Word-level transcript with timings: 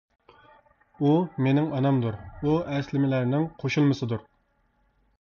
ئۇ 1.03 1.11
مېنىڭ 1.47 1.69
ئانامدۇر، 1.79 2.19
ئۇ 2.49 2.57
ئەسلىمىلەرنىڭ 2.73 3.49
قوشۇلمىسىدۇر. 3.63 4.29